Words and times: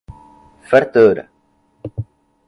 Fartura 0.69 1.23